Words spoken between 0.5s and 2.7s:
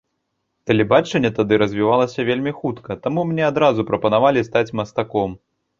Тэлебачанне тады развівалася вельмі